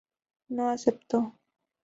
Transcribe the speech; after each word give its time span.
No 0.55 0.63
acepto!!! 0.69 1.21